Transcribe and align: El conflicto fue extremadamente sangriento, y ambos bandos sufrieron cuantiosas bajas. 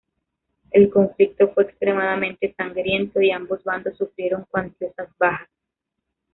El 0.71 0.89
conflicto 0.89 1.49
fue 1.53 1.65
extremadamente 1.65 2.55
sangriento, 2.57 3.21
y 3.21 3.29
ambos 3.29 3.63
bandos 3.63 3.97
sufrieron 3.99 4.47
cuantiosas 4.49 5.09
bajas. 5.19 5.47